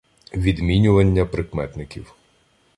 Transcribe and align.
Відмінювання 0.33 1.25
прикметників 1.25 2.13